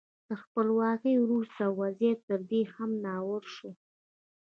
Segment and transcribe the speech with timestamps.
[0.27, 3.69] تر خپلواکۍ وروسته وضعیت تر دې هم ناوړه شو.